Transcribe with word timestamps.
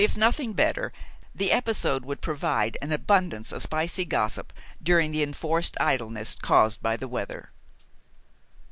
If 0.03 0.17
nothing 0.17 0.53
better, 0.53 0.91
the 1.35 1.51
episode 1.51 2.05
would 2.05 2.21
provide 2.21 2.75
an 2.81 2.91
abundance 2.91 3.51
of 3.51 3.61
spicy 3.61 4.03
gossip 4.03 4.51
during 4.81 5.11
the 5.11 5.21
enforced 5.21 5.77
idleness 5.79 6.33
caused 6.33 6.81
by 6.81 6.97
the 6.97 7.07
weather. 7.07 7.51